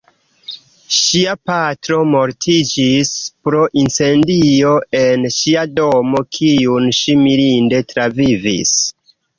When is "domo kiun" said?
5.77-6.93